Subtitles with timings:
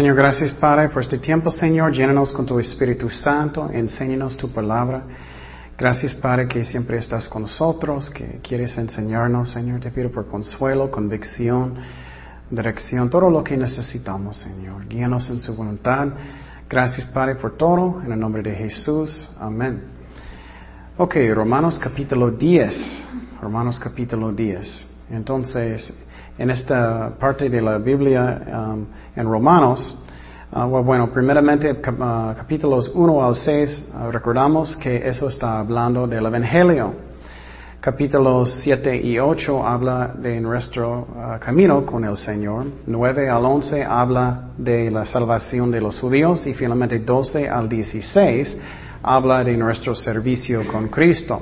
[0.00, 1.92] Señor, gracias Padre por este tiempo, Señor.
[1.92, 5.02] Llénanos con tu Espíritu Santo, enséñanos tu palabra.
[5.76, 9.78] Gracias Padre que siempre estás con nosotros, que quieres enseñarnos, Señor.
[9.78, 11.74] Te pido por consuelo, convicción,
[12.48, 14.88] dirección, todo lo que necesitamos, Señor.
[14.88, 16.08] Guíanos en su voluntad.
[16.66, 19.28] Gracias Padre por todo, en el nombre de Jesús.
[19.38, 19.82] Amén.
[20.96, 23.06] Ok, Romanos capítulo 10.
[23.42, 24.86] Romanos capítulo 10.
[25.10, 25.92] Entonces,
[26.40, 28.40] en esta parte de la Biblia
[28.72, 29.94] um, en Romanos,
[30.52, 36.24] uh, bueno, primeramente uh, capítulos 1 al 6, uh, recordamos que eso está hablando del
[36.24, 36.94] Evangelio.
[37.78, 41.06] Capítulos 7 y 8 habla de nuestro
[41.40, 42.66] camino con el Señor.
[42.86, 48.56] 9 al 11 habla de la salvación de los judíos y finalmente 12 al 16
[49.02, 51.40] habla de nuestro servicio con Cristo.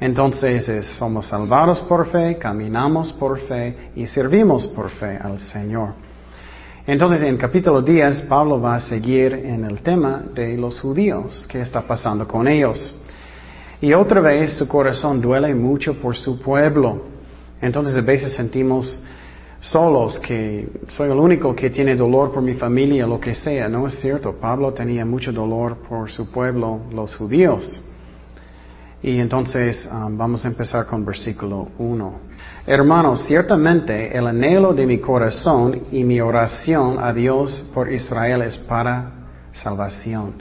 [0.00, 5.90] Entonces somos salvados por fe, caminamos por fe y servimos por fe al Señor.
[6.86, 11.60] Entonces en capítulo 10 Pablo va a seguir en el tema de los judíos, qué
[11.60, 12.94] está pasando con ellos.
[13.80, 17.02] Y otra vez su corazón duele mucho por su pueblo.
[17.60, 18.98] Entonces a veces sentimos
[19.60, 23.68] solos que soy el único que tiene dolor por mi familia, lo que sea.
[23.68, 24.34] No es cierto.
[24.34, 27.80] Pablo tenía mucho dolor por su pueblo, los judíos.
[29.04, 32.14] Y entonces um, vamos a empezar con versículo 1.
[32.66, 38.56] Hermanos, ciertamente el anhelo de mi corazón y mi oración a Dios por Israel es
[38.56, 39.12] para
[39.52, 40.32] salvación.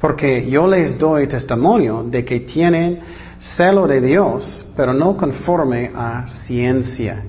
[0.00, 3.00] Porque yo les doy testimonio de que tienen
[3.38, 7.22] celo de Dios, pero no conforme a ciencia.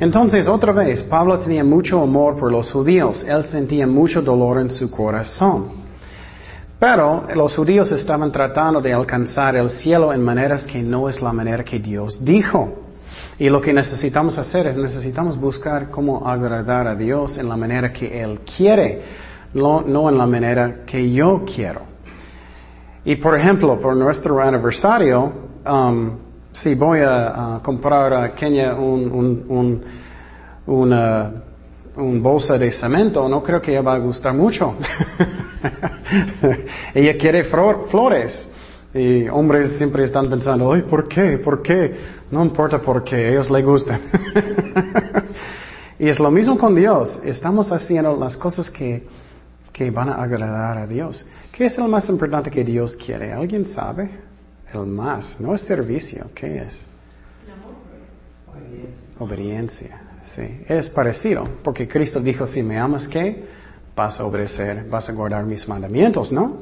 [0.00, 3.24] Entonces, otra vez, Pablo tenía mucho amor por los judíos.
[3.24, 5.81] Él sentía mucho dolor en su corazón.
[6.82, 11.32] Pero los judíos estaban tratando de alcanzar el cielo en maneras que no es la
[11.32, 12.74] manera que Dios dijo.
[13.38, 17.92] Y lo que necesitamos hacer es necesitamos buscar cómo agradar a Dios en la manera
[17.92, 19.00] que Él quiere,
[19.54, 21.82] no, en la manera que yo quiero.
[23.04, 25.32] Y por ejemplo, por nuestro aniversario,
[25.64, 26.16] um,
[26.50, 29.84] si voy a, comprar a Kenia un,
[30.66, 31.32] una
[31.96, 34.74] un bolsa de cemento, no creo que ella va a gustar mucho.
[36.94, 38.48] ella quiere flores.
[38.94, 41.38] Y hombres siempre están pensando, ay, ¿por qué?
[41.38, 41.96] ¿Por qué?
[42.30, 44.00] No importa por qué, ellos les gustan.
[45.98, 47.18] y es lo mismo con Dios.
[47.24, 49.06] Estamos haciendo las cosas que,
[49.72, 51.26] que van a agradar a Dios.
[51.50, 53.32] ¿Qué es lo más importante que Dios quiere?
[53.32, 54.10] ¿Alguien sabe?
[54.72, 55.40] El más.
[55.40, 56.26] No es servicio.
[56.34, 56.78] ¿Qué es?
[59.18, 60.11] Obediencia.
[60.36, 63.44] Es parecido, porque Cristo dijo, si me amas, ¿qué?
[63.94, 66.60] Vas a obedecer, vas a guardar mis mandamientos, ¿no?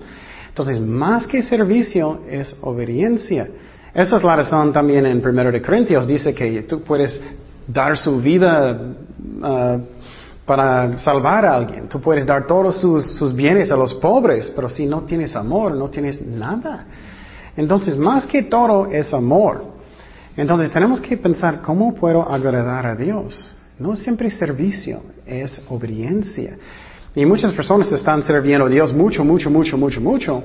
[0.48, 3.48] Entonces, más que servicio es obediencia.
[3.94, 7.20] Esa es la razón también en 1 de Corintios, dice que tú puedes
[7.66, 9.80] dar su vida uh,
[10.44, 14.68] para salvar a alguien, tú puedes dar todos sus, sus bienes a los pobres, pero
[14.68, 16.86] si no tienes amor, no tienes nada.
[17.56, 19.64] Entonces, más que todo es amor.
[20.36, 23.56] Entonces tenemos que pensar, ¿cómo puedo agradar a Dios?
[23.80, 26.56] No siempre servicio, es obediencia.
[27.14, 30.42] Y muchas personas están sirviendo a Dios mucho, mucho, mucho, mucho, mucho.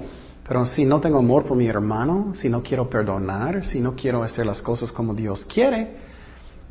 [0.47, 4.23] Pero si no tengo amor por mi hermano, si no quiero perdonar, si no quiero
[4.23, 5.97] hacer las cosas como Dios quiere,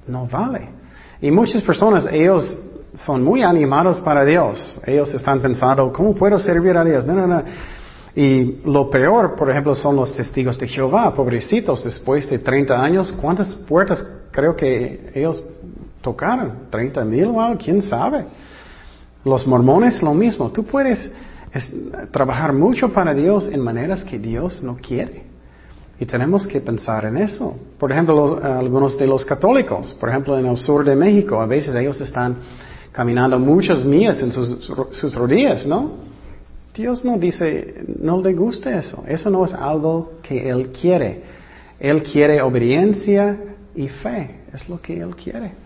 [0.07, 0.71] no vale.
[1.21, 2.57] Y muchas personas, ellos
[2.95, 4.81] son muy animados para Dios.
[4.87, 7.05] Ellos están pensando, ¿cómo puedo servir a Dios?
[7.05, 7.43] No, no, no.
[8.17, 13.13] Y lo peor, por ejemplo, son los testigos de Jehová, pobrecitos, después de 30 años,
[13.21, 15.45] ¿cuántas puertas creo que ellos
[16.05, 18.27] tocaron, 30 mil, wow, quién sabe.
[19.25, 21.11] Los mormones lo mismo, tú puedes
[22.11, 25.25] trabajar mucho para Dios en maneras que Dios no quiere.
[25.99, 27.57] Y tenemos que pensar en eso.
[27.79, 31.75] Por ejemplo, algunos de los católicos, por ejemplo, en el sur de México, a veces
[31.75, 32.37] ellos están
[32.93, 36.05] caminando muchas millas en sus, sus rodillas, ¿no?
[36.75, 39.05] Dios no dice, no le gusta eso.
[39.07, 41.23] Eso no es algo que Él quiere.
[41.79, 43.39] Él quiere obediencia
[43.75, 44.41] y fe.
[44.53, 45.64] Es lo que Él quiere.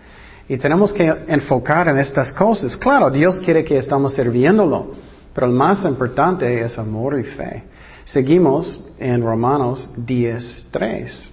[0.49, 2.77] Y tenemos que enfocar en estas cosas.
[2.77, 4.95] Claro, Dios quiere que estamos sirviéndolo,
[5.35, 7.65] pero el más importante es amor y fe.
[8.05, 11.29] Seguimos en Romanos 10.3.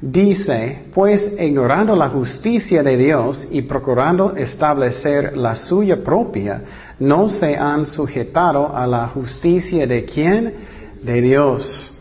[0.00, 6.60] Dice, pues ignorando la justicia de Dios y procurando establecer la suya propia,
[6.98, 10.54] no se han sujetado a la justicia de quién?
[11.00, 11.94] De Dios.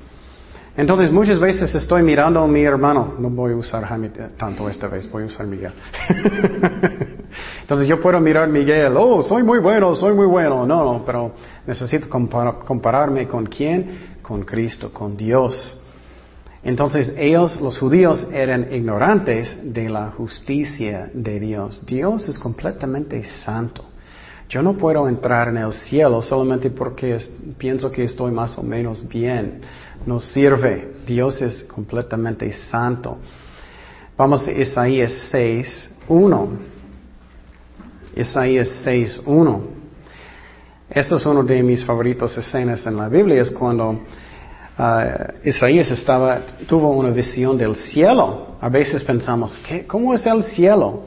[0.82, 4.88] Entonces muchas veces estoy mirando a mi hermano, no voy a usar Jaime tanto esta
[4.88, 5.72] vez, voy a usar Miguel.
[7.62, 10.66] Entonces yo puedo mirar a Miguel, oh, soy muy bueno, soy muy bueno.
[10.66, 11.34] No, no, pero
[11.68, 14.16] necesito compararme con quién?
[14.24, 15.80] Con Cristo, con Dios.
[16.64, 21.86] Entonces ellos, los judíos, eran ignorantes de la justicia de Dios.
[21.86, 23.86] Dios es completamente santo.
[24.52, 27.18] Yo no puedo entrar en el cielo solamente porque
[27.58, 29.62] pienso que estoy más o menos bien.
[30.06, 30.96] No sirve.
[31.06, 33.18] Dios es completamente santo.
[34.18, 36.50] Vamos a Isaías 6, 1.
[38.16, 39.62] Isaías 6, 1.
[40.90, 46.06] Eso es uno de mis favoritos escenas en la Biblia, es cuando uh, Isaías
[46.68, 48.58] tuvo una visión del cielo.
[48.60, 51.04] A veces pensamos, ¿qué, ¿cómo es el cielo?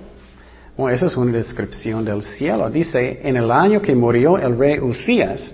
[0.77, 2.71] Bueno, esa es una descripción del cielo.
[2.71, 5.53] Dice, en el año que murió el rey Usías,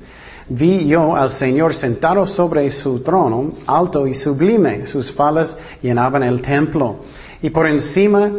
[0.51, 6.43] vi yo al Señor sentado sobre su trono, alto y sublime, sus faldas llenaban el
[6.43, 6.97] templo.
[7.43, 8.31] Y por encima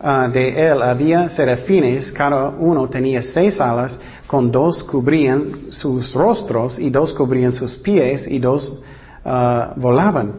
[0.00, 6.78] ah, de él había serafines, cada uno tenía seis alas, con dos cubrían sus rostros
[6.78, 8.82] y dos cubrían sus pies y dos
[9.24, 10.32] ah, volaban.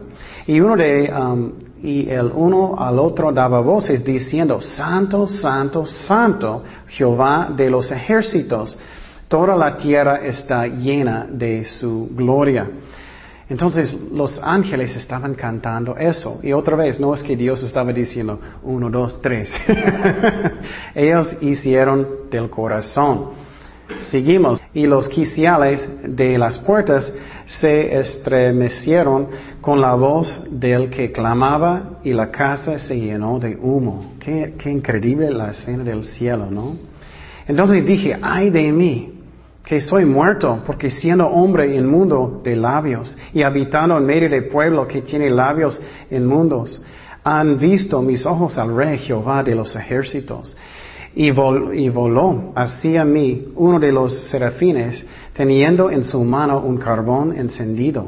[0.46, 1.52] Y uno de um,
[1.82, 8.78] y el uno al otro daba voces diciendo, Santo, Santo, Santo, Jehová de los ejércitos.
[9.32, 12.68] Toda la tierra está llena de su gloria.
[13.48, 16.38] Entonces los ángeles estaban cantando eso.
[16.42, 19.50] Y otra vez, no es que Dios estaba diciendo uno, dos, tres.
[20.94, 23.30] Ellos hicieron del corazón.
[24.10, 24.60] Seguimos.
[24.74, 27.10] Y los quiciales de las puertas
[27.46, 29.28] se estremecieron
[29.62, 34.12] con la voz del que clamaba y la casa se llenó de humo.
[34.20, 36.76] Qué, increíble la escena del cielo, ¿no?
[37.48, 39.11] Entonces dije, ay de mí,
[39.64, 44.86] que soy muerto, porque siendo hombre inmundo de labios y habitando en medio de pueblo
[44.86, 45.80] que tiene labios
[46.10, 46.82] inmundos,
[47.24, 50.56] han visto mis ojos al rey Jehová de los ejércitos.
[51.14, 55.04] Y, voló hacia mí uno de los serafines,
[55.34, 58.06] teniendo en su mano un carbón encendido,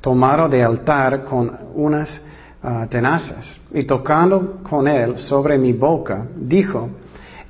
[0.00, 2.20] tomado de altar con unas
[2.62, 6.90] ah, tenazas, y tocando con él sobre mi boca, dijo,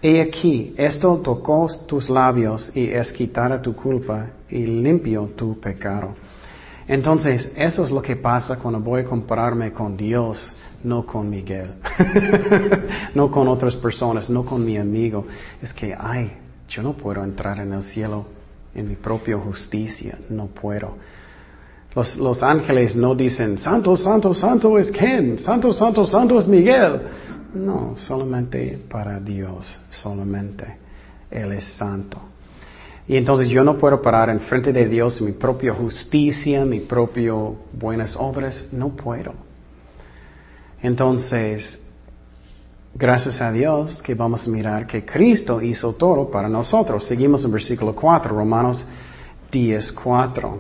[0.03, 6.15] He aquí, esto tocó tus labios y es quitada tu culpa y limpio tu pecado.
[6.89, 10.53] Entonces, eso es lo que pasa cuando voy a compararme con Dios
[10.85, 11.75] no con Miguel,
[13.15, 15.27] no con otras personas, no con mi amigo.
[15.63, 16.33] Es que, ay,
[16.69, 18.27] yo no puedo entrar en el cielo
[18.75, 20.97] en mi propia justicia, no puedo.
[21.95, 27.01] Los, los ángeles no dicen, Santo, Santo, Santo es Ken, Santo, Santo, Santo es Miguel.
[27.55, 30.79] No, solamente para Dios, solamente.
[31.31, 32.19] Él es santo.
[33.09, 37.33] Y entonces yo no puedo parar en frente de Dios mi propia justicia, mi propia
[37.73, 39.35] buenas obras, no puedo.
[40.81, 41.79] Entonces,
[42.95, 47.05] gracias a Dios que vamos a mirar que Cristo hizo todo para nosotros.
[47.05, 48.85] Seguimos en versículo 4, Romanos
[49.51, 50.59] 10, 4.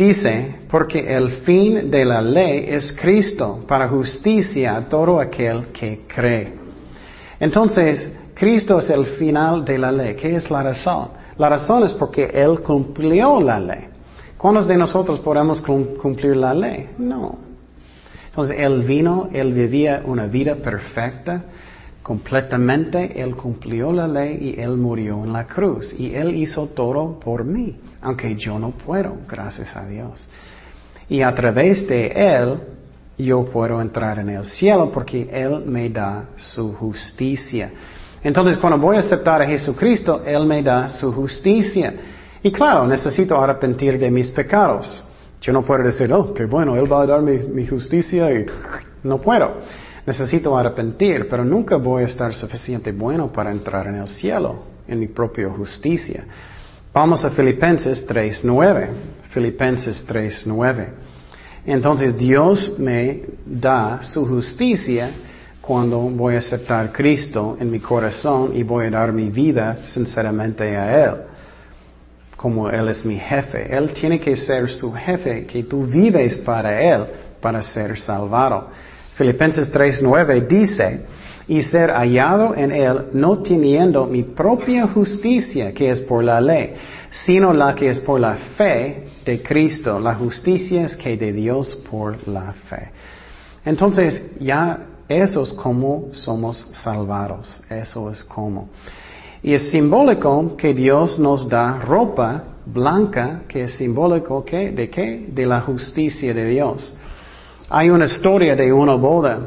[0.00, 6.06] Dice, porque el fin de la ley es Cristo para justicia a todo aquel que
[6.08, 6.54] cree.
[7.38, 10.16] Entonces, Cristo es el final de la ley.
[10.16, 11.08] ¿Qué es la razón?
[11.36, 13.88] La razón es porque Él cumplió la ley.
[14.38, 16.88] ¿Cuántos de nosotros podemos cumplir la ley?
[16.96, 17.36] No.
[18.24, 21.44] Entonces Él vino, Él vivía una vida perfecta,
[22.02, 25.94] completamente, Él cumplió la ley y Él murió en la cruz.
[25.98, 30.26] Y Él hizo todo por mí, aunque yo no puedo, gracias a Dios.
[31.08, 32.60] Y a través de Él,
[33.18, 37.70] yo puedo entrar en el cielo porque Él me da su justicia.
[38.22, 41.94] Entonces, cuando voy a aceptar a Jesucristo, Él me da su justicia.
[42.42, 45.04] Y claro, necesito arrepentir de mis pecados.
[45.40, 48.46] Yo no puedo decir, oh, qué bueno, Él va a dar mi, justicia y
[49.02, 49.54] no puedo.
[50.06, 54.98] Necesito arrepentir, pero nunca voy a estar suficiente bueno para entrar en el cielo, en
[54.98, 56.24] mi propia justicia.
[56.92, 58.88] Vamos a Filipenses 3.9.
[59.30, 60.86] Filipenses 3.9.
[61.66, 65.10] Entonces Dios me da su justicia
[65.60, 70.76] cuando voy a aceptar Cristo en mi corazón y voy a dar mi vida sinceramente
[70.76, 71.30] a Él
[72.40, 73.68] como Él es mi jefe.
[73.76, 77.04] Él tiene que ser su jefe, que tú vives para Él,
[77.38, 78.70] para ser salvado.
[79.20, 81.00] Filipenses 3.9 dice,
[81.46, 86.72] y ser hallado en Él, no teniendo mi propia justicia, que es por la ley,
[87.10, 90.00] sino la que es por la fe de Cristo.
[90.00, 92.92] La justicia es que de Dios por la fe.
[93.62, 97.62] Entonces, ya eso es como somos salvados.
[97.68, 98.70] Eso es como.
[99.42, 105.28] Y es simbólico que Dios nos da ropa blanca, que es simbólico de qué?
[105.30, 106.96] De la justicia de Dios.
[107.72, 109.38] Hay una historia de una boda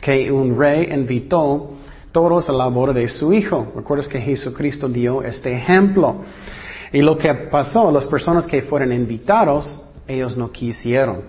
[0.00, 1.72] que un rey invitó
[2.12, 3.72] todos a la boda de su hijo.
[3.74, 6.18] ¿Recuerdas que Jesucristo dio este ejemplo?
[6.92, 11.22] Y lo que pasó, las personas que fueron invitados, ellos no quisieron.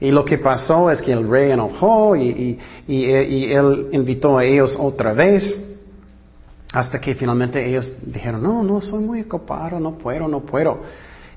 [0.00, 3.04] Y lo que pasó es que el rey enojó y, y
[3.52, 5.60] él invitó a ellos otra vez.
[6.72, 10.78] Hasta que finalmente ellos dijeron, no, no, soy muy ocupado, no puedo, no puedo.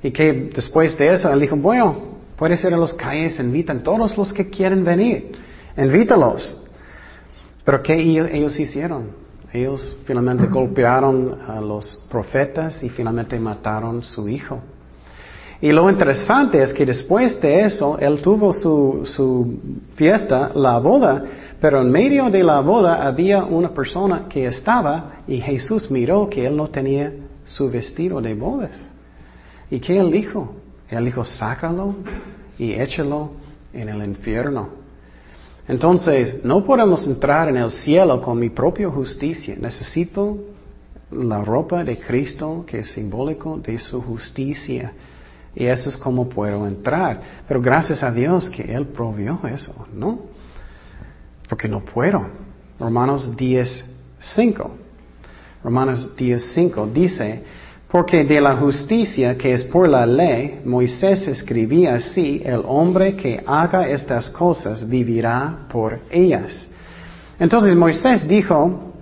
[0.04, 4.18] Y que después de eso él dijo, bueno, puede ser en las calles, invitan todos
[4.18, 5.32] los que quieren venir,
[5.76, 6.58] invítalos.
[7.66, 9.12] Pero ¿qué ellos hicieron?
[9.52, 14.62] Ellos finalmente golpearon a los profetas y finalmente mataron a su hijo.
[15.60, 19.60] Y lo interesante es que después de eso, él tuvo su, su
[19.96, 21.24] fiesta, la boda,
[21.60, 26.46] pero en medio de la boda había una persona que estaba y Jesús miró que
[26.46, 27.12] él no tenía
[27.46, 28.72] su vestido de bodas.
[29.72, 30.54] ¿Y qué él dijo?
[30.90, 31.96] Él dijo, sácalo
[32.58, 33.32] y échalo
[33.74, 34.70] en el infierno.
[35.68, 39.56] Entonces, no podemos entrar en el cielo con mi propia justicia.
[39.60, 40.38] Necesito
[41.12, 44.94] la ropa de Cristo que es simbólico de su justicia.
[45.54, 47.22] Y eso es como puedo entrar.
[47.48, 50.20] Pero gracias a Dios que Él provió eso, ¿no?
[51.50, 52.26] Porque no puedo.
[52.80, 53.86] Romanos 10,
[54.20, 54.72] 5.
[55.64, 57.44] Romanos 10, 5 dice,
[57.90, 63.42] porque de la justicia que es por la ley, Moisés escribía así, el hombre que
[63.46, 66.68] haga estas cosas vivirá por ellas.
[67.40, 68.94] Entonces Moisés dijo,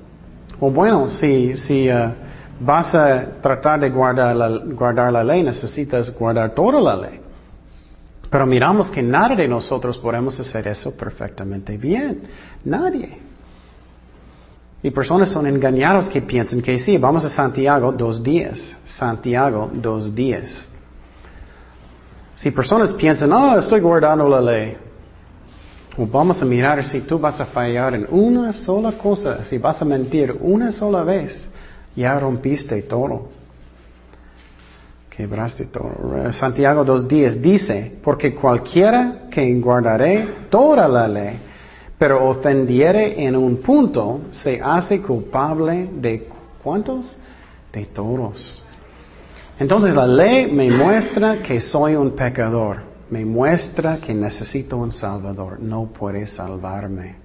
[0.59, 2.13] o bueno, si, si uh,
[2.59, 7.19] vas a tratar de guardar la, guardar la ley, necesitas guardar toda la ley.
[8.29, 12.23] Pero miramos que nadie de nosotros podemos hacer eso perfectamente bien.
[12.65, 13.17] Nadie.
[14.85, 18.63] Y personas son engañados que piensan que sí, vamos a Santiago dos días.
[18.85, 20.67] Santiago dos días.
[22.35, 24.77] Si personas piensan, oh, estoy guardando la ley.
[25.97, 29.85] vamos a mirar si tú vas a fallar en una sola cosa, si vas a
[29.85, 31.49] mentir una sola vez
[31.95, 33.29] ya rompiste todo.
[35.09, 36.31] Quebraste todo.
[36.31, 41.39] Santiago 2.10 dice, porque cualquiera que guardaré toda la ley,
[41.97, 46.27] pero ofendiere en un punto, se hace culpable de
[46.61, 47.17] cuántos?
[47.71, 48.63] De todos.
[49.57, 55.59] Entonces la ley me muestra que soy un pecador, me muestra que necesito un salvador,
[55.61, 57.23] no puede salvarme.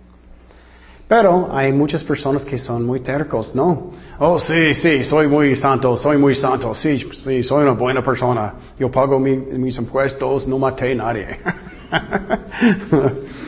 [1.09, 3.91] Pero hay muchas personas que son muy tercos, ¿no?
[4.21, 8.55] Oh, sí, sí, soy muy santo, soy muy santo, sí, sí, soy una buena persona.
[8.79, 11.27] Yo pago mis impuestos, no maté a nadie.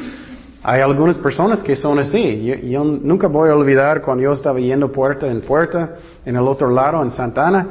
[0.64, 2.44] hay algunas personas que son así.
[2.64, 6.70] Yo, nunca voy a olvidar cuando yo estaba yendo puerta en puerta en el otro
[6.70, 7.68] lado, en Santana.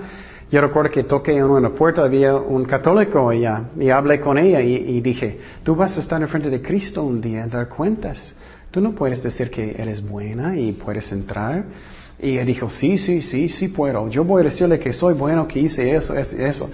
[0.51, 4.59] Yo recuerdo que toqué en una puerta, había un católico allá, y hablé con ella
[4.61, 8.33] y, dije, tú vas a estar en frente de Cristo un día, dar cuentas.
[8.69, 11.63] Tú no puedes decir que eres buena y puedes entrar.
[12.19, 14.09] Y él dijo, sí, sí, sí, sí puedo.
[14.09, 16.69] Yo voy a decirle que soy bueno, que hice eso, eso, eso.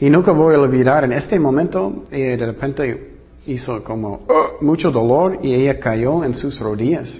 [0.00, 3.11] Y nunca voy a olvidar, en este momento, eh, de repente
[3.46, 7.10] hizo como oh, mucho dolor y ella cayó en sus rodillas.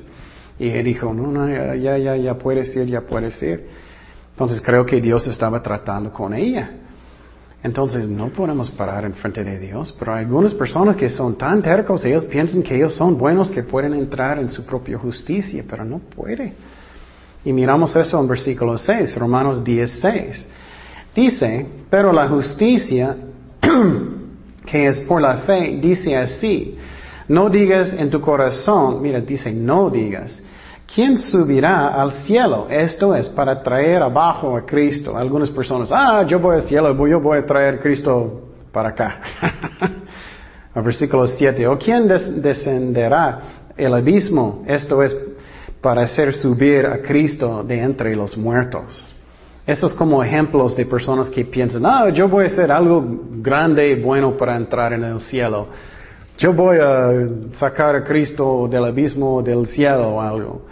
[0.58, 3.68] Y él dijo, no, ya, ya, ya puedes ir, ya puedes ir.
[4.30, 6.70] Entonces creo que Dios estaba tratando con ella.
[7.62, 12.04] Entonces no podemos parar en frente de Dios, pero algunas personas que son tan tercos,
[12.04, 15.98] ellos piensan que ellos son buenos, que pueden entrar en su propia justicia, pero no
[15.98, 16.54] puede.
[17.44, 20.04] Y miramos eso en versículo 6, Romanos 10,
[21.14, 23.16] Dice, pero la justicia
[24.64, 26.78] que es por la fe dice así,
[27.28, 30.40] no digas en tu corazón, mira, dice no digas,
[30.94, 32.66] ¿Quién subirá al cielo?
[32.68, 35.16] Esto es para traer abajo a Cristo.
[35.16, 39.20] Algunas personas, ah, yo voy al cielo, yo voy a traer Cristo para acá.
[40.74, 43.40] Al versículo 7, ¿o quién descenderá
[43.76, 44.64] el abismo?
[44.66, 45.14] Esto es
[45.82, 49.11] para hacer subir a Cristo de entre los muertos.
[49.66, 53.04] Esos como ejemplos de personas que piensan, ah, yo voy a hacer algo
[53.36, 55.68] grande y bueno para entrar en el cielo.
[56.36, 57.12] Yo voy a
[57.52, 60.62] sacar a Cristo del abismo del cielo o algo.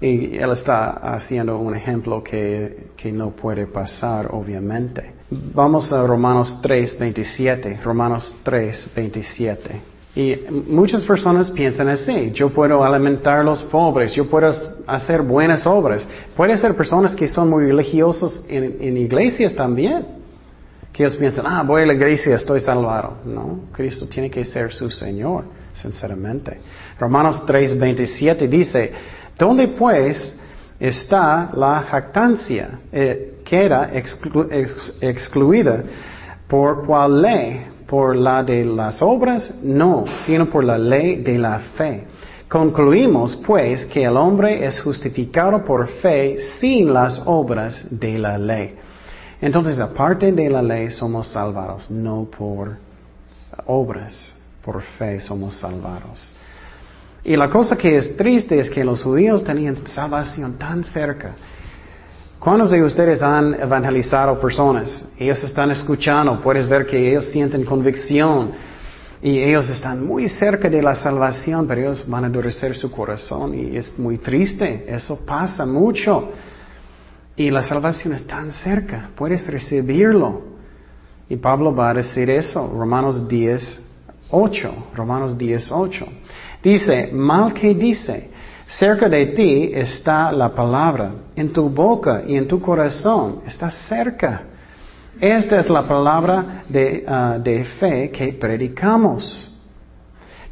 [0.00, 5.12] Y él está haciendo un ejemplo que, que no puede pasar, obviamente.
[5.30, 7.80] Vamos a Romanos 3, 27.
[7.82, 9.98] Romanos 3, 27.
[10.14, 10.36] Y
[10.68, 14.50] muchas personas piensan así, yo puedo alimentar a los pobres, yo puedo
[14.88, 16.06] hacer buenas obras.
[16.36, 20.06] Puede ser personas que son muy religiosos en, iglesias también,
[20.92, 23.18] que ellos piensan, ah, voy a la iglesia, estoy salvado.
[23.24, 26.60] No, Cristo tiene que ser su Señor, sinceramente.
[26.98, 28.92] Romanos 3, 27 dice,
[29.38, 30.34] ¿Dónde pues
[30.80, 35.84] está la jactancia eh, que era excluida?
[36.48, 37.66] ¿Por cuál ley?
[37.86, 39.52] ¿Por la de las obras?
[39.62, 42.04] No, sino por la ley de la fe.
[42.48, 48.74] Concluimos pues que el hombre es justificado por fe sin las obras de la ley.
[49.40, 52.76] Entonces, aparte de la ley somos salvados, no por
[53.66, 56.32] obras, por fe somos salvados.
[57.22, 61.34] Y la cosa que es triste es que los judíos tenían salvación tan cerca.
[62.38, 65.04] ¿Cuántos de ustedes han evangelizado personas?
[65.18, 68.52] Ellos están escuchando, puedes ver que ellos sienten convicción
[69.20, 73.54] y ellos están muy cerca de la salvación, pero ellos van a endurecer su corazón
[73.58, 74.86] y es muy triste.
[74.88, 76.30] Eso pasa mucho.
[77.34, 80.42] Y la salvación es tan cerca, puedes recibirlo.
[81.28, 83.80] Y Pablo va a decir eso, Romanos 10,
[84.30, 86.06] 8, Romanos 10, 8.
[86.62, 88.30] Dice, mal que dice,
[88.66, 94.42] cerca de ti está la palabra, en tu boca y en tu corazón, está cerca.
[95.20, 99.44] Esta es la palabra de, ah, de fe que predicamos.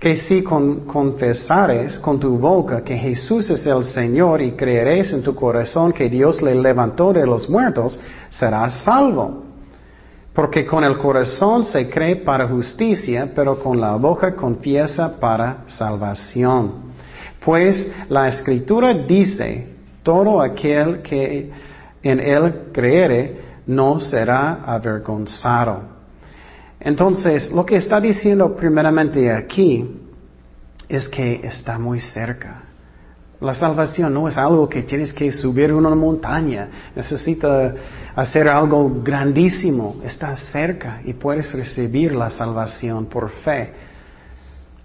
[0.01, 5.35] Que si confesares con tu boca que Jesús es el Señor y creeres en tu
[5.35, 9.45] corazón que Dios le levantó de los muertos, serás salvo.
[10.35, 16.93] Porque con el corazón se cree para justicia, pero con la boca confiesa para salvación.
[17.43, 21.51] Pues la escritura dice, todo aquel que
[22.03, 25.97] en él creere no será avergonzado.
[26.79, 30.03] Entonces, lo que está diciendo primeramente aquí
[30.89, 32.63] es que está muy cerca.
[33.41, 37.75] La salvación no es algo que tienes que subir una montaña, necesita
[38.15, 43.73] hacer algo grandísimo, está cerca y puedes recibir la salvación por fe.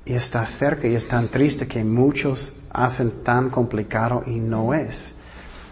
[0.04, 5.14] Y está cerca y es tan triste que muchos hacen tan complicado y no es.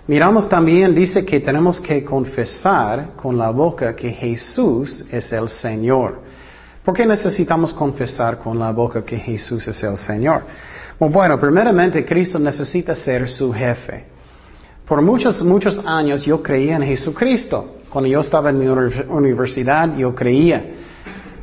[0.10, 6.22] Miramos también, dice que tenemos que confesar con la boca que Jesús es el Señor.
[6.84, 10.46] ¿Por qué necesitamos confesar con la boca que Jesús es el Señor?
[10.98, 14.06] Bueno, primeramente Cristo necesita ser su jefe.
[14.88, 17.76] Por muchos, muchos años yo creía en Jesucristo.
[17.88, 20.72] Cuando yo estaba en mi universidad yo creía.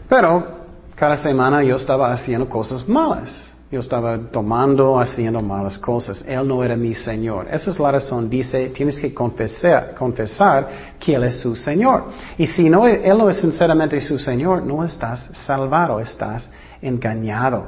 [0.09, 0.45] Pero
[0.97, 3.49] cada semana yo estaba haciendo cosas malas.
[3.69, 6.25] Yo estaba tomando, haciendo malas cosas.
[6.27, 7.49] Él no era mi Señor.
[7.51, 8.31] Esa es la razón.
[8.31, 12.05] Dice, tienes que confesar, confesar que Él es su Señor.
[12.39, 16.49] Y si no, Él no es sinceramente su Señor, no estás salvado, estás
[16.81, 17.67] engañado.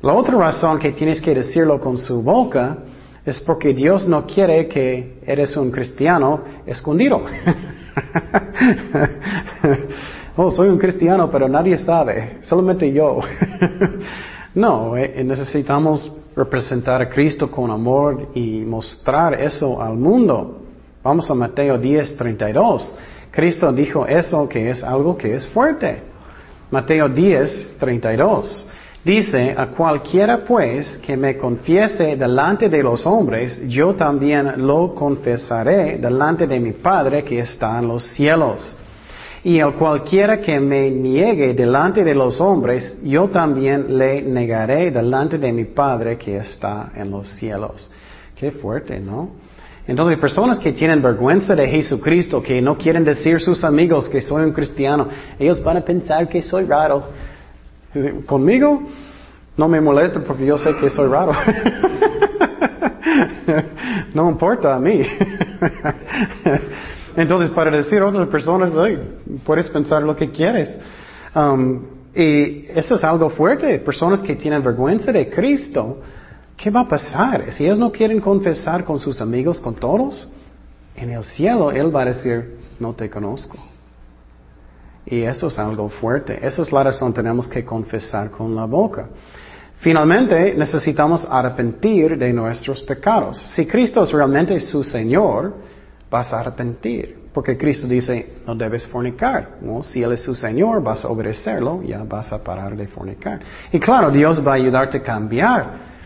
[0.00, 2.78] La otra razón que tienes que decirlo con su boca
[3.26, 7.26] es porque Dios no quiere que eres un cristiano escondido.
[10.36, 13.20] oh, soy un cristiano, pero nadie sabe, solamente yo.
[14.56, 20.62] no, eh, necesitamos representar a Cristo con amor y mostrar eso al mundo.
[21.02, 22.94] Vamos a Mateo 10, 32.
[23.30, 26.00] Cristo dijo eso que es algo que es fuerte.
[26.70, 28.66] Mateo 10, 32.
[29.04, 35.98] Dice, a cualquiera pues que me confiese delante de los hombres, yo también lo confesaré
[35.98, 38.74] delante de mi Padre que está en los cielos.
[39.46, 45.38] Y a cualquiera que me niegue delante de los hombres, yo también le negaré delante
[45.38, 47.88] de mi Padre que está en los cielos.
[48.34, 49.30] Qué fuerte, ¿no?
[49.86, 54.42] Entonces, personas que tienen vergüenza de Jesucristo, que no quieren decir sus amigos que soy
[54.42, 55.06] un cristiano,
[55.38, 57.04] ellos van a pensar que soy raro.
[58.26, 58.82] Conmigo
[59.56, 61.30] no me molesta porque yo sé que soy raro.
[64.12, 65.02] no importa a mí.
[67.16, 68.72] Entonces, para decir a otras personas,
[69.44, 70.76] puedes pensar lo que quieres.
[71.34, 71.82] Um,
[72.14, 73.78] y eso es algo fuerte.
[73.78, 76.00] Personas que tienen vergüenza de Cristo,
[76.56, 77.52] ¿qué va a pasar?
[77.52, 80.28] Si ellos no quieren confesar con sus amigos, con todos,
[80.94, 83.56] en el cielo Él va a decir, no te conozco.
[85.06, 86.38] Y eso es algo fuerte.
[86.42, 89.08] Esa es la razón tenemos que confesar con la boca.
[89.78, 93.38] Finalmente, necesitamos arrepentir de nuestros pecados.
[93.54, 95.54] Si Cristo es realmente su Señor,
[96.16, 97.26] vas a arrepentir.
[97.32, 98.14] Porque Cristo dice,
[98.46, 99.58] no debes fornicar.
[99.82, 103.40] Si Él es su Señor, vas a obedecerlo, ya vas a parar de fornicar.
[103.70, 105.96] Y claro, Dios va a ayudarte a cambiar.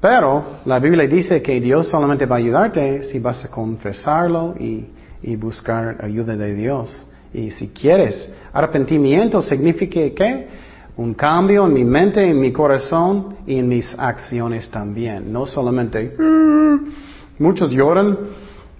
[0.00, 4.86] Pero la Biblia dice que Dios solamente va a ayudarte si vas a confesarlo y,
[5.22, 7.06] y buscar ayuda de Dios.
[7.32, 10.48] Y si quieres, arrepentimiento significa que
[10.96, 15.32] un cambio en mi mente, en mi corazón y en mis acciones también.
[15.32, 18.18] No solamente, mm", muchos lloran,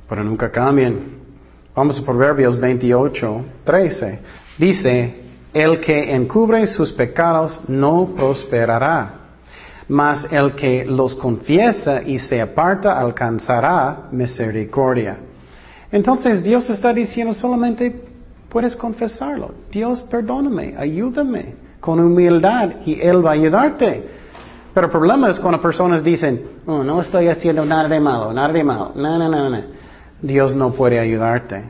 [0.08, 0.98] pero nunca cambian.
[1.74, 4.18] Vamos a Proverbios 28, 13.
[4.58, 9.14] Dice, el que encubre sus pecados no prosperará,
[9.88, 15.18] mas el que los confiesa y se aparta alcanzará misericordia.
[15.90, 17.94] Entonces Dios está diciendo solamente
[18.48, 19.52] puedes confesarlo.
[19.70, 24.08] Dios perdóname, ayúdame con humildad y Él va a ayudarte.
[24.72, 28.52] Pero el problema es cuando personas dicen, oh, no estoy haciendo nada de malo, nada
[28.52, 29.83] de malo, no, no, no, no.
[30.20, 31.64] Dios no puede ayudarte.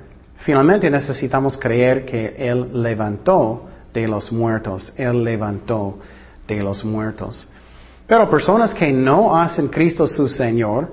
[0.45, 5.99] Finalmente necesitamos creer que Él levantó de los muertos, Él levantó
[6.47, 7.49] de los muertos.
[8.07, 10.93] Pero personas que no hacen Cristo su Señor,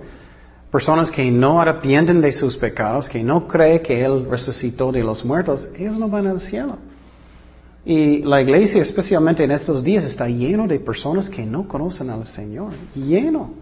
[0.72, 5.26] Personas que no arrepienten de sus pecados, que no creen que Él resucitó de los
[5.26, 6.78] muertos, ellos no van al cielo.
[7.84, 12.24] Y la iglesia, especialmente en estos días, está lleno de personas que no conocen al
[12.24, 12.72] Señor.
[12.96, 13.54] Lleno.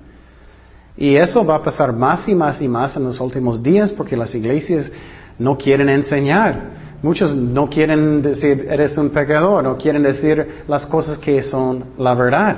[0.97, 4.17] Y eso va a pasar más y más y más en los últimos días porque
[4.17, 4.91] las iglesias
[5.37, 6.79] no quieren enseñar.
[7.01, 12.13] Muchos no quieren decir, eres un pecador, no quieren decir las cosas que son la
[12.13, 12.57] verdad.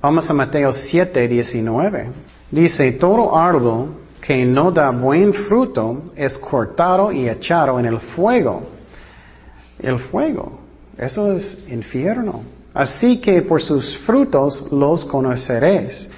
[0.00, 2.06] Vamos a Mateo 7, 19.
[2.50, 8.62] Dice, todo árbol que no da buen fruto es cortado y echado en el fuego.
[9.80, 10.60] El fuego.
[10.96, 12.44] Eso es infierno.
[12.72, 16.08] Así que por sus frutos los conoceréis.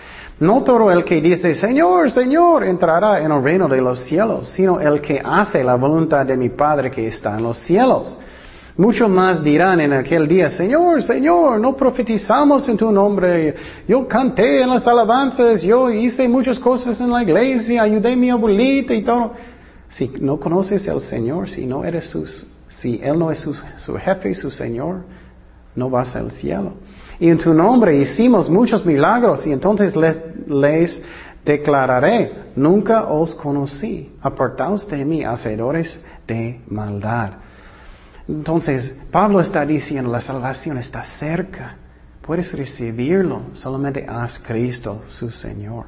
[0.44, 4.78] No todo el que dice, Señor, Señor, entrará en el reino de los cielos, sino
[4.78, 8.14] el que hace la voluntad de mi Padre que está en los cielos.
[8.76, 13.54] Muchos más dirán en aquel día, Señor, Señor, no profetizamos en tu nombre,
[13.88, 18.28] yo canté en las alabanzas, yo hice muchas cosas en la iglesia, ayudé a mi
[18.28, 19.32] abuelita y todo.
[19.88, 22.26] Si no conoces al Señor, si no eres su,
[22.68, 25.04] si Él no es su, su jefe, su Señor,
[25.74, 26.74] no vas al cielo.
[27.18, 31.00] Y en tu nombre hicimos muchos milagros y entonces les, les
[31.44, 37.32] declararé, nunca os conocí, apartaos de mí, hacedores de maldad.
[38.26, 41.76] Entonces, Pablo está diciendo, la salvación está cerca,
[42.22, 45.86] puedes recibirlo, solamente haz Cristo su Señor.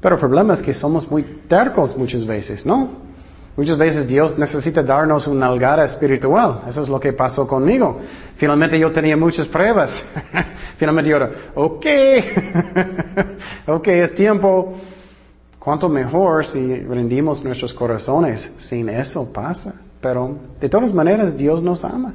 [0.00, 3.03] Pero el problema es que somos muy tercos muchas veces, ¿no?
[3.56, 6.62] Muchas veces Dios necesita darnos una algara espiritual.
[6.66, 8.00] Eso es lo que pasó conmigo.
[8.36, 9.90] Finalmente yo tenía muchas pruebas.
[10.76, 11.86] Finalmente yo era, ok,
[13.66, 14.74] ok, es tiempo.
[15.58, 18.50] Cuanto mejor si rendimos nuestros corazones.
[18.58, 19.74] Sin eso pasa.
[20.00, 22.14] Pero de todas maneras Dios nos ama.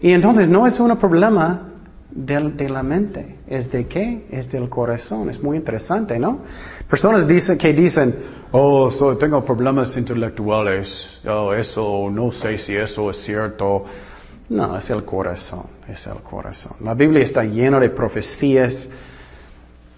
[0.00, 1.69] Y entonces no es un problema
[2.12, 3.36] de la mente.
[3.46, 4.26] ¿Es de qué?
[4.30, 5.30] Es del corazón.
[5.30, 6.40] Es muy interesante, ¿no?
[6.88, 8.14] Personas dicen, que dicen,
[8.52, 13.84] oh, tengo problemas intelectuales, oh, eso, no sé si eso es cierto.
[14.48, 16.72] No, es el corazón, es el corazón.
[16.80, 18.88] La Biblia está llena de profecías,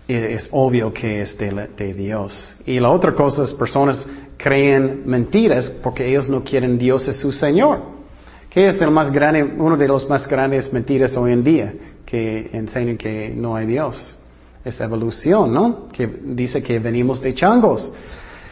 [0.06, 2.56] es obvio que es de, de Dios.
[2.66, 7.32] Y la otra cosa es, personas creen mentiras porque ellos no quieren Dios es su
[7.32, 7.92] Señor.
[8.50, 11.74] ¿Qué es el más grande, uno de los más grandes mentiras hoy en día?
[12.06, 14.16] Que enseñan que no hay Dios.
[14.64, 15.88] Es evolución, ¿no?
[15.88, 17.92] Que dice que venimos de changos,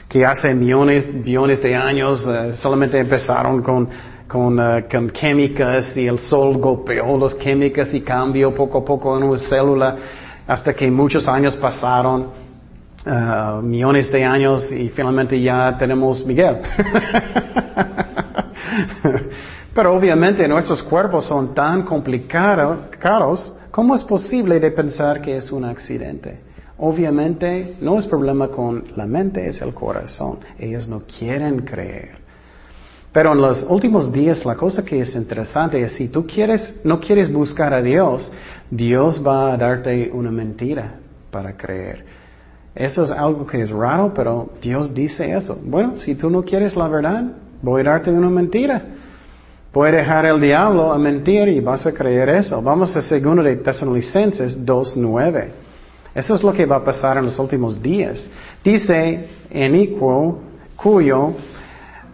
[0.09, 3.89] que hace millones, millones de años eh, solamente empezaron con,
[4.27, 9.17] con, uh, con, químicas y el sol golpeó las químicas y cambió poco a poco
[9.17, 9.97] en una célula
[10.49, 12.29] hasta que muchos años pasaron,
[13.07, 16.57] uh, millones de años y finalmente ya tenemos Miguel.
[19.81, 25.64] Pero obviamente nuestros cuerpos son tan complicados, ¿cómo es posible de pensar que es un
[25.64, 26.38] accidente?
[26.77, 30.40] Obviamente no es problema con la mente, es el corazón.
[30.59, 32.19] Ellos no quieren creer.
[33.11, 37.01] Pero en los últimos días la cosa que es interesante es si tú quieres, no
[37.01, 38.31] quieres buscar a Dios,
[38.71, 40.97] Dios va a darte una mentira
[41.31, 42.05] para creer.
[42.75, 45.59] Eso es algo que es raro, pero Dios dice eso.
[45.64, 47.25] Bueno, si tú no quieres la verdad,
[47.62, 48.83] voy a darte una mentira.
[49.72, 52.61] Puede dejar el diablo a mentir y vas a creer eso.
[52.61, 55.48] Vamos a segundo de Tesalonicenses 2.9.
[56.12, 58.28] Eso es lo que va a pasar en los últimos días.
[58.64, 60.40] Dice, iniquo,
[60.74, 61.35] cuyo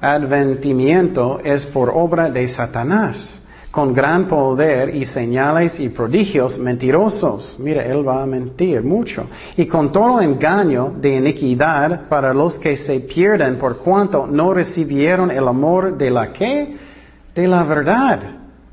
[0.02, 3.40] adventimiento es por obra de Satanás,
[3.70, 7.56] con gran poder y señales y prodigios mentirosos.
[7.58, 9.28] Mira, él va a mentir mucho.
[9.56, 15.30] Y con todo engaño de iniquidad para los que se pierden por cuanto no recibieron
[15.30, 16.85] el amor de la que
[17.36, 18.20] de la verdad.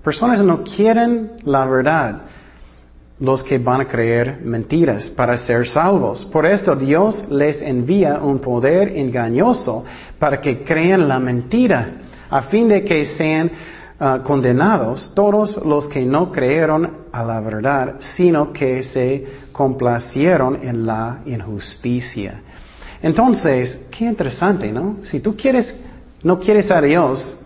[0.04, 2.22] Personas no quieren la verdad.
[3.20, 6.26] Los que van a creer mentiras para ser salvos.
[6.26, 9.86] Por esto Dios les envía un poder engañoso
[10.18, 11.98] para que crean la mentira,
[12.30, 13.52] a fin de que sean
[14.00, 20.86] ah, condenados todos los que no creyeron a la verdad, sino que se complacieron en
[20.86, 22.42] la injusticia.
[23.02, 24.98] Entonces, qué interesante, ¿no?
[25.04, 25.76] Si tú quieres,
[26.24, 27.43] no quieres a Dios,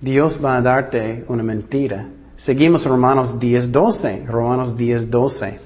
[0.00, 2.08] Dios va a darte una mentira.
[2.36, 4.26] Seguimos Romanos 10.12.
[4.26, 5.58] Romanos 10.12.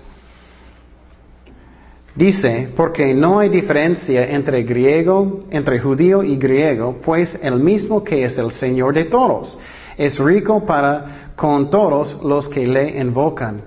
[2.17, 8.25] Dice, porque no hay diferencia entre griego, entre judío y griego, pues el mismo que
[8.25, 9.59] es el Señor de todos,
[9.97, 13.63] es rico para con todos los que le invocan.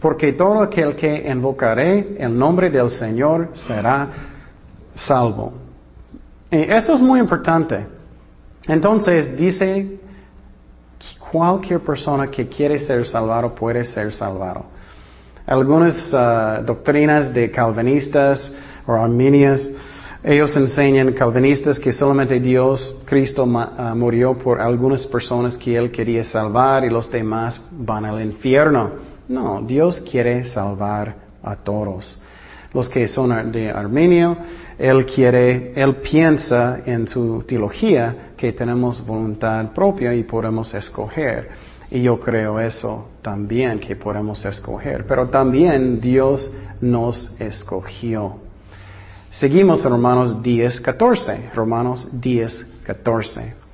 [0.00, 4.08] Porque todo aquel que invocaré el nombre del Señor será
[4.94, 5.52] salvo.
[6.50, 7.95] Y eso es muy importante.
[8.68, 10.00] Entonces dice,
[11.30, 14.64] cualquier persona que quiere ser salvado puede ser salvado.
[15.46, 18.52] Algunas uh, doctrinas de calvinistas
[18.86, 19.70] o arminias
[20.24, 26.24] Ellos enseñan calvinistas que solamente Dios, Cristo, uh, murió por algunas personas que Él quería
[26.24, 28.90] salvar y los demás van al infierno.
[29.28, 32.20] No, Dios quiere salvar a todos.
[32.74, 34.36] Los que son de Armenio,
[34.76, 41.48] Él quiere, Él piensa en su teología que tenemos voluntad propia y podemos escoger.
[41.90, 45.06] Y yo creo eso también, que podemos escoger.
[45.06, 48.36] Pero también Dios nos escogió.
[49.30, 51.50] Seguimos en Romanos 10, 14.
[51.54, 53.66] Romanos 10, 14.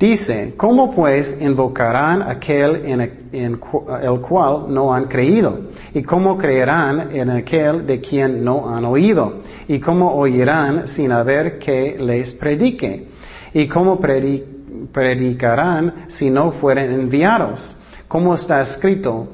[0.00, 3.00] Dice, ¿cómo pues invocarán aquel en,
[3.32, 5.60] el cual no han creído?
[5.92, 9.42] ¿Y cómo creerán en aquel de quien no han oído?
[9.68, 13.09] ¿Y cómo oirán sin haber que les predique?
[13.52, 13.98] ¿Y cómo
[14.92, 17.76] predicarán si no fueren enviados?
[18.08, 19.28] ¿Cómo está escrito?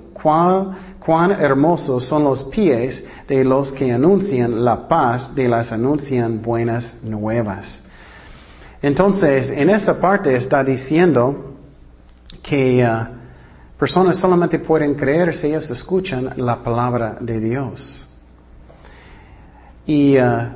[1.06, 6.94] cuán hermosos son los pies de los que anuncian la paz, de las anuncian buenas
[7.02, 7.80] nuevas.
[8.82, 11.54] Entonces, en esa parte está diciendo
[12.42, 18.08] que uh, personas solamente pueden creer si ellos escuchan la palabra de Dios.
[19.86, 20.48] Y uh,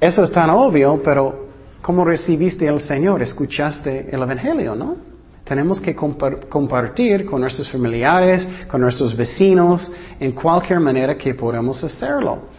[0.00, 1.49] eso es tan obvio, pero
[1.82, 3.22] ¿cómo recibiste al Señor?
[3.22, 4.96] Escuchaste el Evangelio, ¿no?
[5.44, 9.90] Tenemos que compartir con nuestros familiares, con nuestros vecinos,
[10.20, 12.50] en cualquier manera que podamos hacerlo.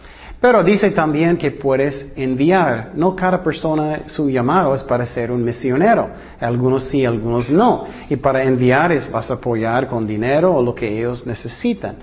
[0.42, 2.90] Pero dice también que puedes enviar.
[2.94, 6.10] No cada persona su llamado es para ser un misionero.
[6.40, 7.84] Algunos sí, algunos no.
[8.10, 11.94] Y para enviar es vas a apoyar con dinero o lo que ellos necesitan.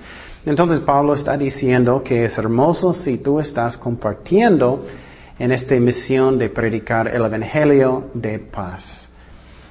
[0.46, 4.86] Entonces Pablo está diciendo que es hermoso si tú estás compartiendo
[5.39, 9.10] en esta misión de predicar el Evangelio de paz.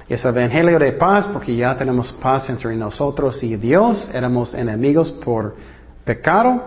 [0.09, 4.09] Es evangelio de paz porque ya tenemos paz entre nosotros y Dios.
[4.11, 5.55] Éramos enemigos por
[6.03, 6.63] pecado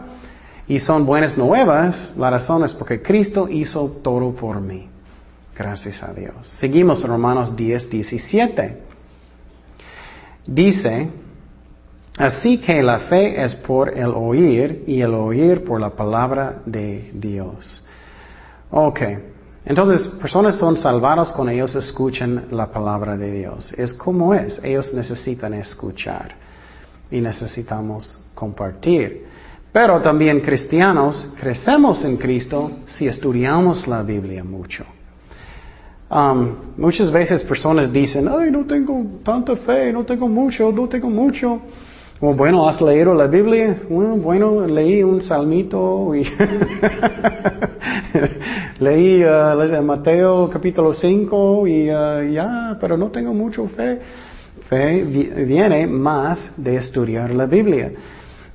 [0.69, 2.13] y son buenas nuevas.
[2.17, 4.89] La razón es porque Cristo hizo todo por mí.
[5.59, 6.47] Gracias a Dios.
[6.61, 8.79] Seguimos Romanos 10, 17.
[10.47, 11.09] Dice,
[12.17, 17.11] así que la fe es por el oír y el oír por la palabra de
[17.13, 17.85] Dios.
[18.73, 19.01] Ok.
[19.65, 23.73] Entonces, personas son salvadas cuando ellos escuchan la palabra de Dios.
[23.75, 24.59] Es como es.
[24.65, 26.35] Ellos necesitan escuchar
[27.11, 29.27] y necesitamos compartir.
[29.71, 34.85] Pero también cristianos crecemos en Cristo si estudiamos la Biblia mucho.
[36.11, 41.09] Um, muchas veces personas dicen, ay, no tengo tanta fe, no tengo mucho, no tengo
[41.09, 41.61] mucho.
[42.31, 43.83] Bueno, ¿has leído la Biblia?
[43.89, 46.23] Bueno, leí un salmito y
[48.79, 53.99] leí uh, Mateo capítulo 5 y uh, ya, pero no tengo mucho fe.
[54.69, 57.91] Fe viene más de estudiar la Biblia.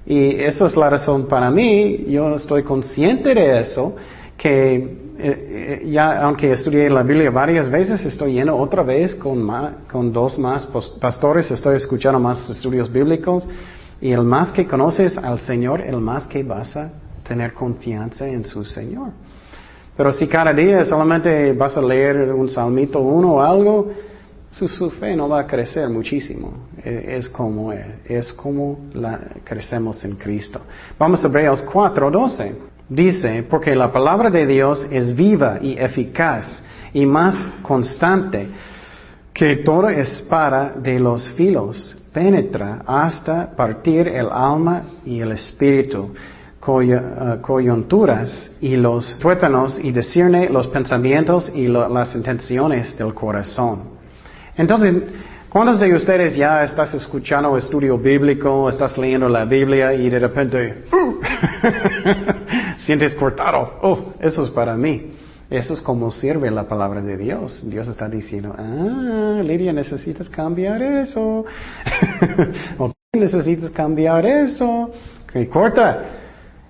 [0.06, 3.98] Y eso es la razón para mí, yo estoy consciente de eso,
[4.38, 9.50] que eh, eh, ya aunque estudié la Biblia varias veces, estoy lleno otra vez con,
[9.92, 10.68] con dos más
[11.00, 13.48] pastores, estoy escuchando más estudios bíblicos
[14.00, 16.92] y el más que conoces al Señor, el más que vas a
[17.28, 19.10] tener confianza en su Señor.
[19.96, 23.92] Pero si cada día solamente vas a leer un salmito uno o algo,
[24.52, 26.68] su, fe no va a crecer muchísimo.
[26.84, 30.62] E, es, como es, es como la, crecemos en Cristo.
[30.98, 32.77] Vamos a Hebreos 4:12.
[32.90, 36.62] Dice, porque la palabra de Dios es viva y eficaz
[36.94, 38.48] y más constante
[39.34, 46.14] que toda espada de los filos, penetra hasta partir el alma y el espíritu
[46.68, 53.84] eh, coyunturas y los tuétanos y discierne los pensamientos y las intenciones del corazón.
[54.58, 54.96] Entonces,
[55.58, 60.84] ¿cuántos de ustedes ya estás escuchando estudio bíblico, estás leyendo la Biblia y de repente
[60.94, 63.80] uh, sientes cortado?
[63.82, 65.14] Oh, eso es para mí.
[65.50, 67.68] Eso es como sirve la palabra de Dios.
[67.68, 71.44] Dios está diciendo, ah, Lidia, necesitas cambiar eso.
[72.78, 74.92] o necesitas cambiar eso.
[75.52, 76.04] Corta.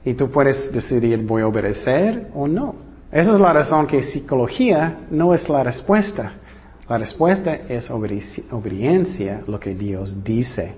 [0.05, 2.73] Y tú puedes decidir, voy a obedecer o no.
[3.11, 6.31] Esa es la razón que psicología no es la respuesta.
[6.89, 10.75] La respuesta es obediencia, lo que Dios dice.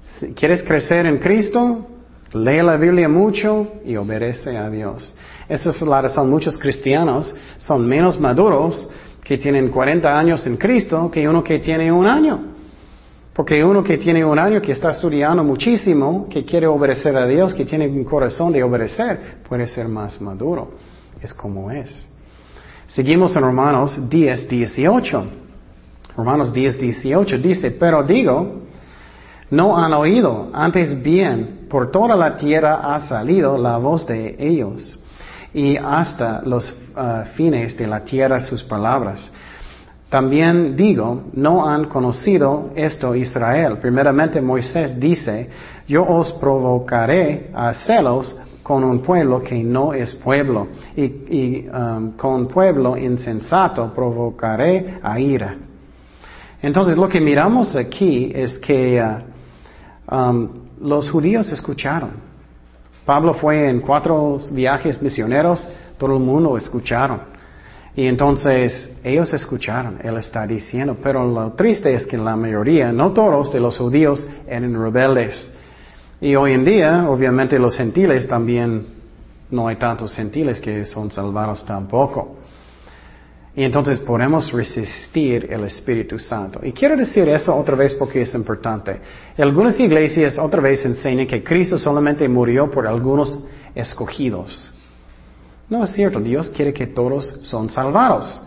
[0.00, 1.86] Si quieres crecer en Cristo,
[2.34, 5.14] lee la Biblia mucho y obedece a Dios.
[5.48, 6.28] Esa es la razón.
[6.28, 8.88] Muchos cristianos son menos maduros
[9.24, 12.56] que tienen 40 años en Cristo que uno que tiene un año.
[13.32, 17.52] Porque uno que tiene un año, que está estudiando muchísimo, que quiere obedecer a Dios,
[17.52, 20.72] que tiene un corazón de obedecer, puede ser más maduro.
[21.20, 22.06] Es como es.
[22.86, 25.24] Seguimos en Romanos 10, 18.
[26.16, 28.62] Romanos 10, 18 dice, pero digo,
[29.50, 35.02] no han oído, antes bien, por toda la tierra ha salido la voz de ellos.
[35.54, 39.30] y hasta los ah, fines de la tierra sus palabras.
[40.10, 43.78] También digo, no han conocido esto Israel.
[43.78, 45.48] Primeramente Moisés dice,
[45.88, 52.48] yo os provocaré a celos con un pueblo que no es pueblo y, um, con
[52.48, 55.54] pueblo insensato provocaré a ira.
[56.60, 60.48] Entonces lo que miramos aquí es que uh, um,
[60.80, 62.10] los judíos escucharon.
[63.04, 65.64] Pablo fue en cuatro viajes misioneros,
[65.96, 67.20] todo el mundo escucharon.
[67.94, 73.12] Y entonces ellos escucharon, él está diciendo, pero lo triste es que la mayoría, no
[73.12, 75.52] todos de los judíos eran rebeldes.
[76.20, 78.86] Y hoy en día, obviamente los gentiles también,
[79.50, 82.36] no hay tantos gentiles que son salvados tampoco.
[83.54, 86.60] Y entonces podemos resistir el Espíritu Santo.
[86.62, 89.00] Y quiero decir eso otra vez porque es importante.
[89.38, 93.38] Algunas iglesias otra vez enseñan que Cristo solamente murió por algunos
[93.74, 94.72] escogidos.
[95.68, 98.40] No es cierto, Dios quiere que todos son salvados.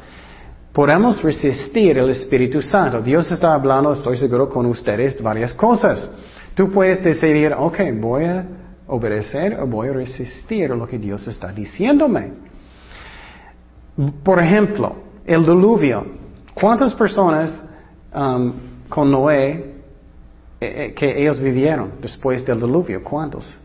[0.71, 3.01] Podemos resistir el Espíritu Santo.
[3.01, 6.07] Dios está hablando, estoy seguro, con ustedes varias cosas.
[6.59, 8.45] Tú puedes decidir, ok, voy a
[8.87, 12.33] obedecer o voy a resistir lo que Dios está diciéndome.
[14.21, 14.93] Por ejemplo,
[15.25, 16.05] el diluvio.
[16.53, 17.57] ¿Cuántas personas
[18.13, 18.51] um,
[18.89, 19.51] con Noé
[20.59, 23.05] eh, eh, que ellos vivieron después del diluvio?
[23.05, 23.57] ¿Cuántos?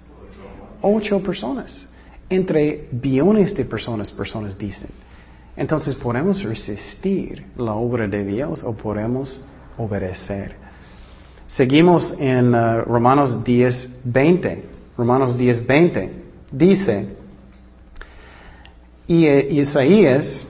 [0.80, 1.88] Ocho personas
[2.30, 4.90] entre billones de personas, personas dicen.
[5.56, 9.44] Entonces podemos resistir la obra de Dios o podemos
[9.78, 10.62] obedecer.
[11.46, 14.64] Seguimos en uh, Romanos 10, 20.
[14.96, 16.12] Romanos 10, 20.
[16.50, 17.06] Dice,
[19.06, 20.46] y eh, Isaías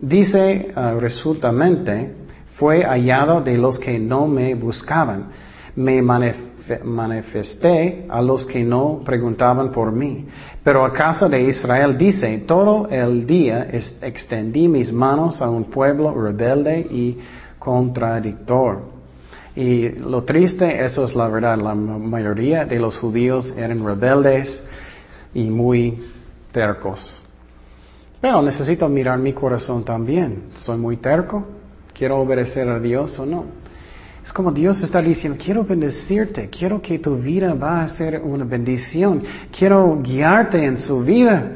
[0.00, 2.14] dice uh, resultamente,
[2.56, 5.28] fue hallado de los que no me buscaban.
[5.76, 10.26] Me manifesté a los que no preguntaban por mí.
[10.64, 13.68] Pero a casa de Israel dice, todo el día
[14.02, 17.18] extendí mis manos a un pueblo rebelde y
[17.60, 18.97] contradictor.
[19.58, 24.62] Y lo triste, eso es la verdad, la mayoría de los judíos eran rebeldes
[25.34, 26.00] y muy
[26.52, 27.12] tercos.
[28.20, 30.50] Pero necesito mirar mi corazón también.
[30.58, 31.44] ¿Soy muy terco?
[31.92, 33.46] ¿Quiero obedecer a Dios o no?
[34.24, 38.44] Es como Dios está diciendo, quiero bendecirte, quiero que tu vida va a ser una
[38.44, 41.50] bendición, quiero guiarte en su vida,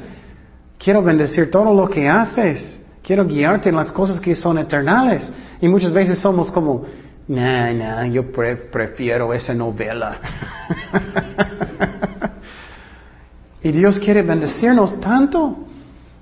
[0.77, 5.25] quiero bendecir todo lo que haces, quiero guiarte en las cosas que son eternales.
[5.61, 6.85] Y muchas veces somos como,
[7.29, 10.19] nah, nah, yo prefiero esa novela.
[13.63, 15.59] y Dios quiere bendecirnos tanto.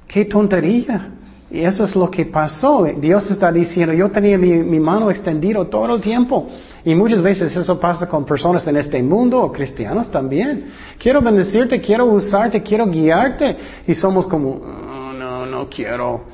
[0.07, 1.11] Qué tontería.
[1.51, 2.85] Y eso es lo que pasó.
[2.85, 6.49] Dios está diciendo, yo tenía mi, mano extendida todo el tiempo.
[6.85, 10.71] Y muchas veces eso pasa con personas en este mundo o cristianos también.
[10.99, 13.57] Quiero bendecirte, quiero usarte, quiero guiarte.
[13.87, 16.25] Y somos como, oh, no, no quiero.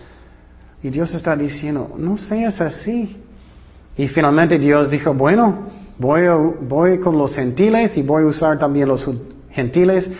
[0.83, 3.16] Y Dios está diciendo, no seas así.
[3.96, 6.22] Y finalmente Dios dijo, bueno, voy,
[6.62, 9.09] voy con los gentiles y voy a usar también los
[9.50, 10.11] gentiles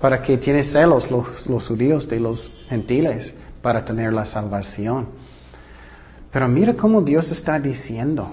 [0.00, 5.08] para que tienes celos los, los judíos de los gentiles para tener la salvación.
[6.30, 8.32] Pero mira cómo Dios está diciendo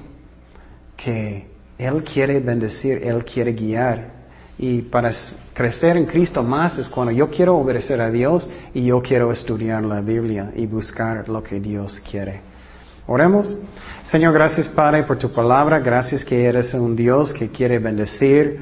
[0.97, 4.21] que Él quiere bendecir, Él quiere guiar.
[4.57, 5.11] Y para
[5.53, 9.83] crecer en Cristo más es cuando yo quiero obedecer a Dios y yo quiero estudiar
[9.83, 12.50] la Biblia y buscar lo que Dios quiere.
[13.07, 13.55] Oremos.
[14.03, 15.79] Señor, gracias Padre por tu palabra.
[15.79, 18.61] Gracias que eres un Dios que quiere bendecir,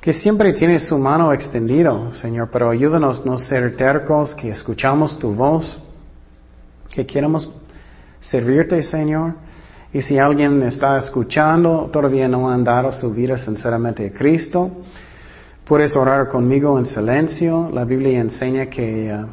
[0.00, 2.48] que siempre tiene su mano extendido, Señor.
[2.52, 5.80] Pero ayúdanos no ser tercos, que escuchamos tu voz
[6.96, 7.50] que queremos
[8.20, 9.34] servirte, Señor.
[9.92, 14.70] Y si alguien está escuchando, todavía no han dado su vida sinceramente a Cristo,
[15.64, 17.70] puedes orar conmigo en silencio.
[17.72, 19.26] La Biblia enseña que uh,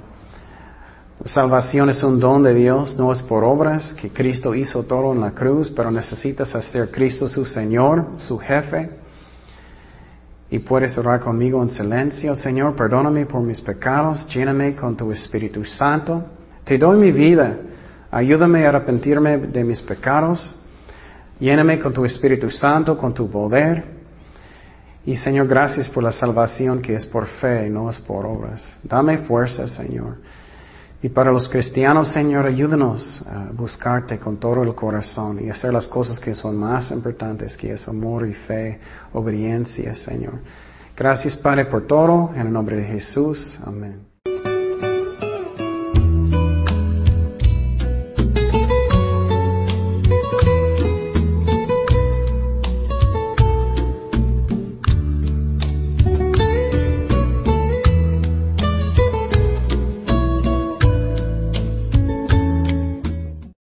[1.26, 5.22] salvación es un don de Dios, no es por obras, que Cristo hizo todo en
[5.22, 8.90] la cruz, pero necesitas hacer Cristo su Señor, su jefe.
[10.50, 12.36] Y puedes orar conmigo en silencio.
[12.36, 16.24] Señor, perdóname por mis pecados, lléname con tu Espíritu Santo.
[16.64, 17.58] Te doy mi vida.
[18.12, 20.56] Ayúdame a arrepentirme de mis pecados.
[21.40, 23.84] Lléname con tu Espíritu Santo, con tu poder.
[25.06, 28.78] Y Señor, gracias por la salvación que es por fe, no es por obras.
[28.84, 30.18] Dame fuerza, Señor.
[31.04, 35.86] Y para los cristianos, Señor, ayúdanos a buscarte con todo el corazón y hacer las
[35.86, 38.80] cosas que son más importantes, que es amor y fe,
[39.12, 40.40] obediencia, Señor.
[40.96, 42.32] Gracias, Padre, por todo.
[42.34, 43.60] En el nombre de Jesús.
[43.66, 44.13] Amén.